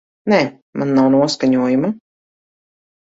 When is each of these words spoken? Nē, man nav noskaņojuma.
Nē, 0.31 0.37
man 0.83 0.95
nav 0.99 1.11
noskaņojuma. 1.17 1.93